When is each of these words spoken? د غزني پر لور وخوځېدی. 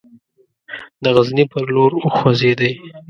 د 1.03 1.05
غزني 1.15 1.45
پر 1.51 1.63
لور 1.75 1.91
وخوځېدی. 1.95 2.71